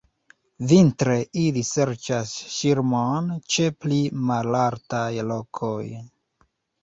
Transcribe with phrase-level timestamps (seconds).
[0.69, 3.99] Vintre ili serĉas ŝirmon ĉe pli
[4.31, 5.83] malaltaj lokoj.